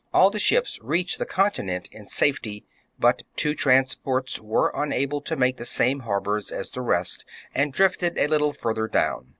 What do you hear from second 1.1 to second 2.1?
the continent in